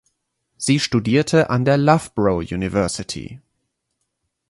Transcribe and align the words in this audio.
Sie 0.57 0.79
studierte 0.79 1.51
an 1.51 1.63
der 1.63 1.77
Loughborough 1.77 2.39
University. 2.41 3.39